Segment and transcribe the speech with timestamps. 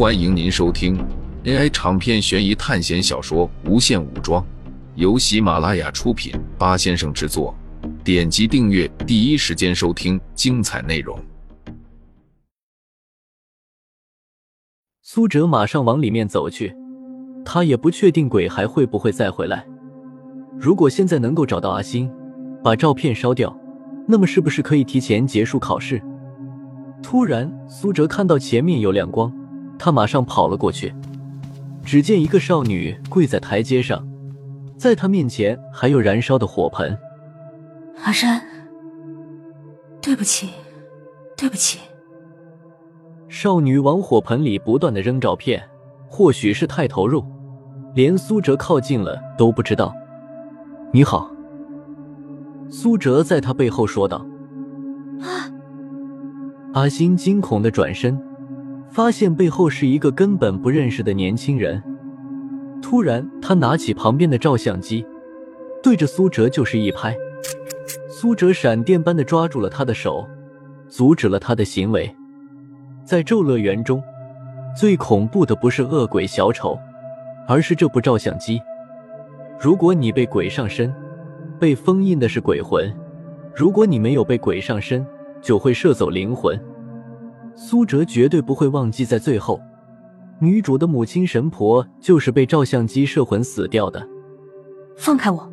[0.00, 0.96] 欢迎您收听
[1.44, 4.42] AI 长篇悬疑探险小说《无限武装》，
[4.94, 7.54] 由喜马拉雅出品，八先生制作。
[8.02, 11.22] 点击订阅，第一时间收听精彩内容。
[15.02, 16.74] 苏哲马上往里面走去，
[17.44, 19.66] 他也不确定鬼还会不会再回来。
[20.58, 22.10] 如果现在能够找到阿星，
[22.64, 23.54] 把照片烧掉，
[24.08, 26.02] 那么是不是可以提前结束考试？
[27.02, 29.30] 突然，苏哲看到前面有亮光，
[29.80, 30.94] 他马上跑了过去。
[31.82, 34.06] 只见一个少女跪在台阶上，
[34.76, 36.96] 在她面前还有燃烧的火盆。
[38.04, 38.40] 阿山，
[40.00, 40.50] 对不起，
[41.36, 41.80] 对不起。
[43.28, 45.60] 少女往火盆里不断的扔照片，
[46.06, 47.24] 或许是太投入，
[47.94, 49.92] 连苏哲靠近了都不知道。
[50.92, 51.30] 你好，
[52.68, 54.24] 苏哲在他背后说道。
[55.22, 55.50] 啊！
[56.74, 58.16] 阿星惊恐的转身，
[58.90, 61.82] 发现背后是一个根本不认识的年轻人。
[62.82, 65.06] 突然，他拿起旁边的照相机，
[65.82, 67.16] 对着苏哲就是一拍。
[68.08, 70.26] 苏哲闪电般的抓住了他的手，
[70.88, 72.12] 阻止了他的行为。
[73.04, 74.02] 在咒乐园中，
[74.76, 76.78] 最恐怖的不是恶鬼小丑，
[77.46, 78.60] 而是这部照相机。
[79.60, 80.92] 如果你被鬼上身，
[81.58, 82.90] 被封印的是鬼魂；
[83.54, 85.06] 如果你没有被鬼上身，
[85.40, 86.60] 就会摄走灵魂。
[87.54, 89.60] 苏哲绝对不会忘记，在最后，
[90.40, 94.06] 女主的母亲神婆就是被照相机摄魂死掉的。
[94.96, 95.50] 放开我！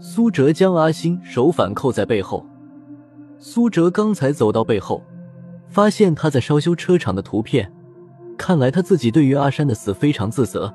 [0.00, 2.46] 苏哲将阿星手反扣在背后。
[3.38, 5.02] 苏哲刚才走到背后。
[5.68, 7.70] 发现他在烧修车厂的图片，
[8.38, 10.72] 看来他自己对于阿山的死非常自责，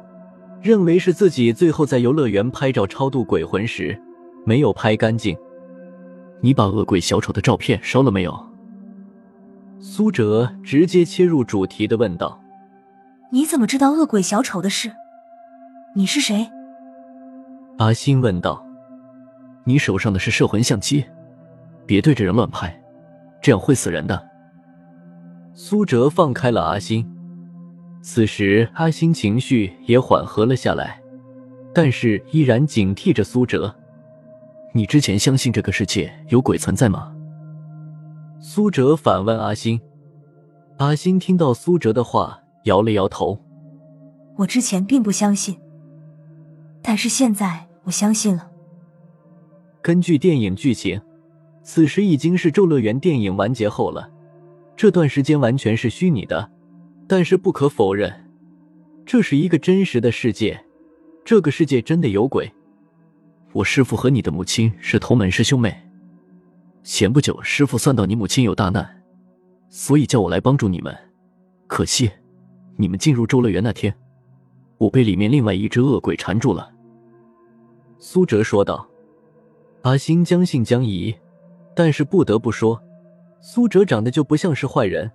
[0.61, 3.99] 认为是自己最后在游乐园拍照超度鬼魂时
[4.45, 5.35] 没有拍干净。
[6.41, 8.50] 你把恶鬼小丑的照片烧了没有？
[9.83, 12.39] 苏哲直接切入主题的问道。
[13.31, 14.91] 你怎么知道恶鬼小丑的事？
[15.95, 16.47] 你是谁？
[17.79, 18.63] 阿星问道。
[19.63, 21.03] 你手上的是摄魂相机，
[21.87, 22.79] 别对着人乱拍，
[23.41, 24.29] 这样会死人的。
[25.55, 27.03] 苏哲放开了阿星，
[28.03, 31.01] 此时阿星情绪也缓和了下来，
[31.73, 33.75] 但是依然警惕着苏哲。
[34.73, 37.11] 你之前相信这个世界有鬼存在吗？
[38.43, 39.79] 苏哲反问阿星。
[40.77, 43.39] 阿星听到苏哲的话，摇了摇头。
[44.35, 45.59] 我之前并不相信，
[46.81, 48.49] 但是现在我相信了。
[49.83, 50.99] 根据电影剧情，
[51.61, 54.09] 此时已经是《咒乐园》电影完结后了。
[54.75, 56.49] 这段时间完全是虚拟的，
[57.07, 58.11] 但是不可否认，
[59.05, 60.65] 这是一个真实的世界。
[61.23, 62.51] 这个世界真的有鬼。
[63.53, 65.90] 我师父和你的母亲是同门师兄妹。
[66.83, 69.03] 前不久，师傅算到你母亲有大难，
[69.69, 70.95] 所以叫我来帮助你们。
[71.67, 72.11] 可惜，
[72.75, 73.95] 你们进入周乐园那天，
[74.77, 76.71] 我被里面另外一只恶鬼缠住了。
[77.97, 78.87] 苏哲说道。
[79.83, 81.15] 阿星将信将疑，
[81.75, 82.79] 但是不得不说。
[83.39, 85.11] 苏哲长得就不像是坏人，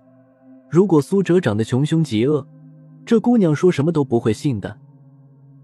[0.69, 2.45] 如果苏哲长得穷凶极恶，
[3.05, 4.77] 这姑娘说什么都不会信的。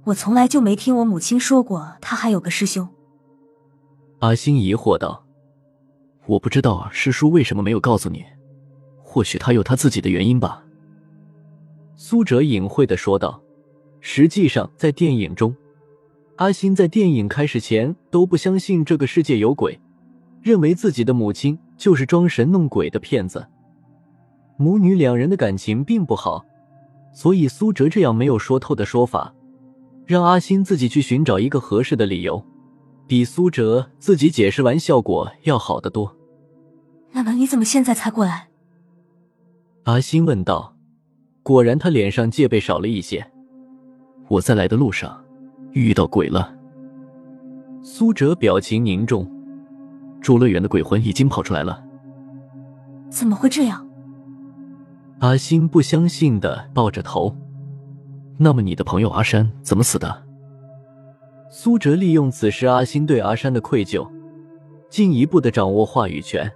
[0.05, 2.87] 我从来就没听我母亲说过她还有个师兄。
[4.19, 5.22] 阿星疑惑道
[6.25, 8.23] ：“我不知道师叔为什么没有告诉你，
[9.03, 10.63] 或许他有他自己的原因吧。”
[11.95, 13.41] 苏哲隐晦的说道。
[13.99, 15.55] 实际上，在电影中，
[16.35, 19.79] 阿星在电影开始前都不相信这个世界有鬼，
[20.41, 21.57] 认为自己的母亲。
[21.75, 23.45] 就是装神弄鬼的骗子。
[24.57, 26.45] 母女两人的感情并不好，
[27.11, 29.33] 所以苏哲这样没有说透的说法，
[30.05, 32.41] 让阿星自己去寻找一个合适的理由，
[33.07, 36.15] 比苏哲自己解释完效果要好得多。
[37.11, 38.49] 那么你怎么现在才过来？
[39.83, 40.75] 阿星问道。
[41.43, 43.29] 果然，他脸上戒备少了一些。
[44.29, 45.21] 我在来的路上
[45.73, 46.55] 遇到鬼了。
[47.83, 49.29] 苏哲表情凝重。
[50.21, 51.83] 主乐园的鬼魂已经跑出来了，
[53.09, 53.85] 怎么会这样？
[55.19, 57.35] 阿星不相信的抱着头。
[58.37, 60.22] 那么你的朋友阿山怎么死的？
[61.55, 64.09] 苏哲利用此时阿星对阿山的愧疚，
[64.89, 66.51] 进一步的掌握话语权。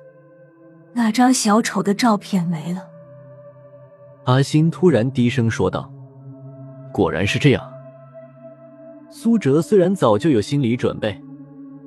[0.92, 2.82] 那张小丑的照片没了。
[4.24, 5.94] 阿星突然低声说道
[6.92, 7.64] ：“果然是这样。”
[9.12, 11.16] 苏哲虽然早就有心理准备。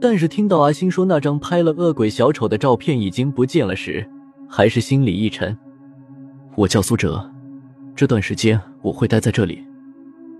[0.01, 4.09] 但是听到阿星说那张拍了恶鬼小丑的照片已经不见了时，
[4.49, 5.59] 还是心里一沉。
[6.55, 7.29] 我叫苏哲，
[7.97, 9.67] 这段时间我会待在这里。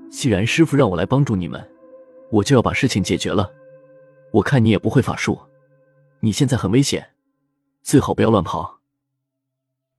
[0.09, 1.61] 既然师傅让我来帮助你们，
[2.31, 3.53] 我就要把事情解决了。
[4.33, 5.41] 我看你也不会法术，
[6.21, 7.15] 你现在很危险，
[7.83, 8.81] 最好不要乱跑。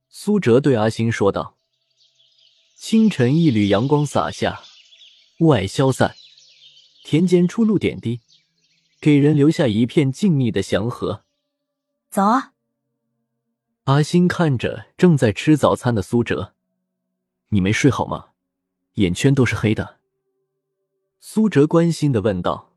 [0.08, 1.56] 苏哲对阿星说道。
[2.76, 4.60] 清晨一缕阳光洒下，
[5.38, 6.14] 雾霭消散，
[7.04, 8.20] 田间出露点滴，
[9.00, 11.24] 给人留下一片静谧的祥和。
[12.10, 12.52] 早啊！
[13.84, 16.54] 阿星看着正在吃早餐的苏哲，
[17.48, 18.30] 你没睡好吗？
[18.94, 20.00] 眼圈都是黑的。
[21.24, 22.72] 苏哲关心的问道：“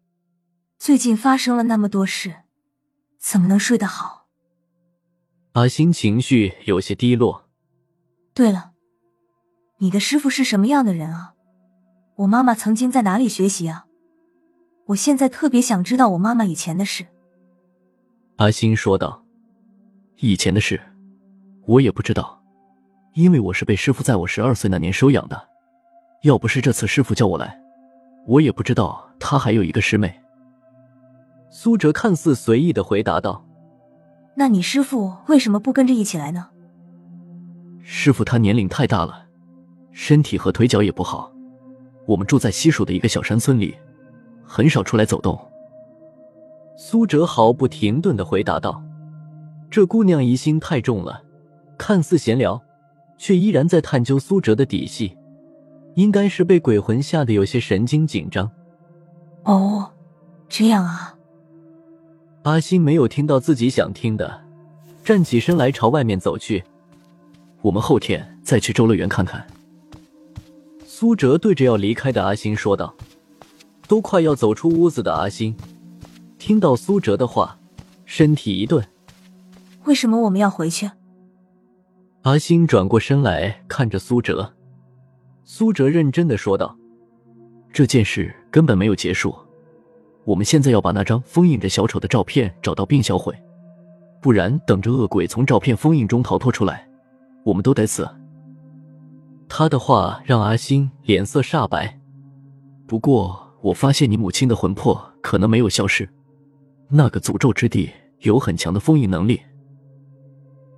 [0.77, 2.43] 最近发生了那么多事，
[3.19, 4.27] 怎么能睡得好？”
[5.53, 7.49] 阿星情绪有些低落。
[8.35, 8.73] 对了。
[9.79, 11.33] 你的师傅是什么样的人啊？
[12.17, 13.87] 我妈妈曾经在哪里学习啊？
[14.85, 17.07] 我现在特别想知道我妈妈以前的事。
[18.35, 19.25] 阿星说道
[20.17, 20.79] ：“以前的事，
[21.65, 22.43] 我也不知道，
[23.15, 25.49] 因为我是被师傅在我十二岁那年收养的。
[26.21, 27.59] 要不是这次师傅叫我来，
[28.27, 30.21] 我也不知道他还有一个师妹。”
[31.49, 33.45] 苏哲看似随意的回答道
[34.35, 36.49] ：“那你师傅为什么不跟着一起来呢？”
[37.81, 39.25] 师傅他年龄太大了。
[39.91, 41.31] 身体和腿脚也不好，
[42.05, 43.73] 我们住在西蜀的一个小山村里，
[44.43, 45.39] 很少出来走动。
[46.75, 48.83] 苏哲毫不停顿的回答道
[49.71, 51.23] ：“这姑娘疑心太重了，
[51.77, 52.61] 看似闲聊，
[53.17, 55.17] 却依然在探究苏哲的底细，
[55.95, 58.49] 应该是被鬼魂吓得有些神经紧张。”
[59.43, 59.91] 哦，
[60.47, 61.17] 这样啊。
[62.43, 64.41] 阿星没有听到自己想听的，
[65.03, 66.63] 站起身来朝外面走去。
[67.61, 69.45] 我们后天再去周乐园看看。
[70.85, 72.95] 苏哲对着要离开的阿星说道
[73.87, 75.55] ：“都快要走出屋子的阿星，
[76.37, 77.57] 听到苏哲的话，
[78.05, 78.85] 身体一顿。
[79.85, 80.91] 为什么我们要回去？”
[82.21, 84.53] 阿星转过身来看着苏哲，
[85.47, 86.75] 苏哲认真的说道
[87.71, 89.33] ：“这件事根本没有结束，
[90.23, 93.31] 我们现在要把那张封印着小丑的照片找到并销毁，
[94.19, 96.89] 不然等着恶鬼从照片封印中逃脱出来，
[97.43, 98.09] 我们都得死。”
[99.47, 101.99] 他的话让阿星脸色煞白。
[102.87, 106.09] 不过，我发现你母亲的魂魄可能没有消失，
[106.89, 109.39] 那个诅咒之地有很强的封印能力。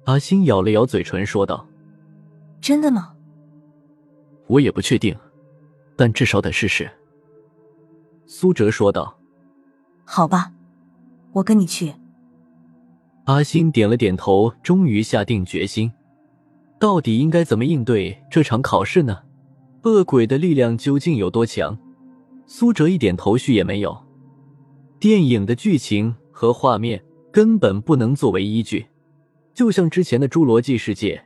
[0.04, 1.66] 阿星咬了咬嘴唇，说道
[2.60, 3.14] ：“真的吗？”
[4.48, 5.16] 我也不确定，
[5.96, 6.90] 但至少得试试。”
[8.26, 9.20] 苏哲说道。
[10.04, 10.52] “好吧，
[11.34, 11.94] 我跟你去。”
[13.26, 15.92] 阿星点了点头，终于下定决心。
[16.80, 19.24] 到底应该怎么应对这场考试呢？
[19.84, 21.78] 恶鬼的力量究竟有多强？
[22.46, 23.98] 苏哲一点头绪也没有。
[25.00, 28.86] 电影的剧情和画面根本不能作为依据。
[29.54, 31.24] 就像之前的《侏罗纪世界》，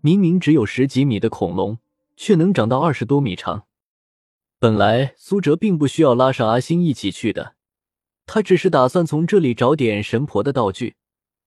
[0.00, 1.78] 明明只有十几米的恐龙，
[2.22, 3.66] 却能长到二十多米长。
[4.60, 7.56] 本来苏哲并不需要拉上阿星一起去的，
[8.26, 10.94] 他只是打算从这里找点神婆的道具，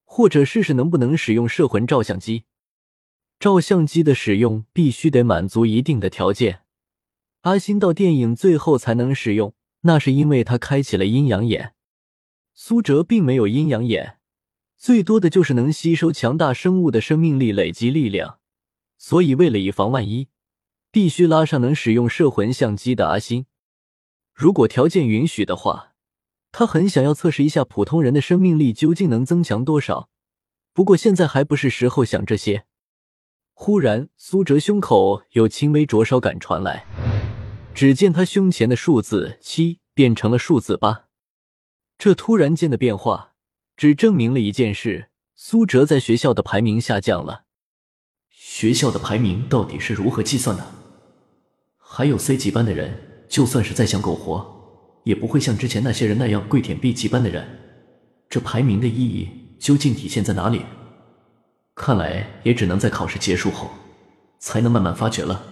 [0.04, 2.44] 或者试试能不能使用摄魂照相机。
[3.40, 6.60] 照相机的使用必须得满足一定的条件，
[7.40, 11.72] 阿星到电影最后才能使用，那是因为他开启了阴阳眼。
[12.52, 14.18] 苏哲并没有阴阳眼，
[14.76, 18.40] 最多的就是能吸收强大生物的生命力，累积力量。
[18.98, 20.28] 所以为了以防万一，
[20.96, 23.44] 必须拉上能使用摄魂相机的阿星。
[24.32, 25.92] 如果条件允许的话，
[26.50, 30.08] 他很想要测试一下普通人的生命力究竟能增强多少。
[30.72, 32.64] 不过现在还不是时候想这些。
[33.52, 36.86] 忽然，苏哲胸口有轻微灼烧感传来，
[37.74, 41.08] 只见他胸前的数字七变成了数字八。
[41.98, 43.34] 这突然间的变化，
[43.76, 47.44] 只证明了一件事：苏哲在学校的排名下降了。
[48.30, 50.66] 学校的排名到底是如何计算的？
[51.88, 57.46] 还有 C 级班的人，就算是再想苟活，也不会像之前那些人那样跪舔 B 级班的人。
[58.28, 60.66] 这排名的意义究竟体现在哪里？
[61.76, 63.70] 看来也只能在考试结束后，
[64.40, 65.44] 才能慢慢发觉了。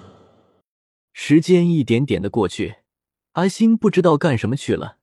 [1.12, 2.78] 时间一点点的过去，
[3.34, 4.96] 阿星不知道干什么去了。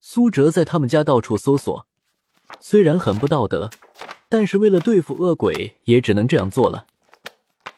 [0.00, 1.86] 苏哲在他们家到处搜索，
[2.60, 3.70] 虽然很不道德，
[4.28, 6.86] 但是为了对付恶鬼，也只能这样做了。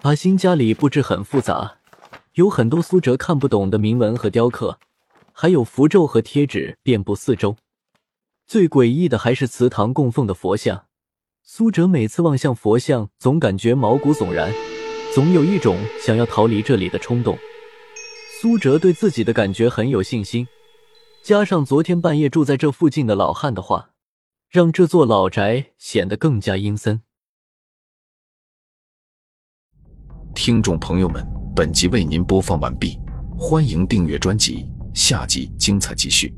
[0.03, 1.79] 阿星家里布置很复杂，
[2.35, 4.81] 有很多苏哲看不懂的铭文和雕刻，
[5.33, 7.57] 还有符咒和贴纸遍布四周。
[8.45, 10.87] 最诡异的还是祠堂供奉的佛像。
[11.45, 14.53] 苏哲每次望向佛像，总感觉毛骨悚然，
[15.15, 17.39] 总有一种想要逃离这里的冲动。
[18.41, 20.49] 苏哲对自己的感觉很有信心，
[21.23, 23.91] 加上昨天半夜住在这附近的老汉的话，
[24.49, 27.03] 让这座老宅显得更加阴森。
[30.35, 31.25] 听众朋友们，
[31.57, 32.99] 本集为您播放完毕，
[33.39, 36.35] 欢迎订阅专辑，下集精彩继续。